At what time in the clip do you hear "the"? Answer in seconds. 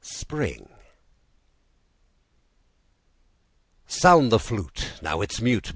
4.31-4.39